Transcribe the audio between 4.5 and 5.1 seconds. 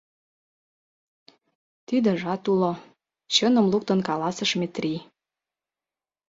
Метрий.